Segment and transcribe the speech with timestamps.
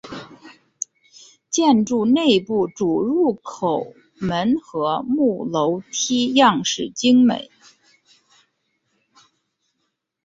[1.51, 7.51] 建筑内部主入口门和木楼梯样式精美。